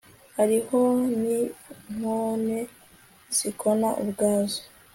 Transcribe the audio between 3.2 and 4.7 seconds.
zīkona ubwazo